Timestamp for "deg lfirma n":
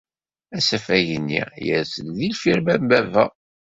2.17-2.83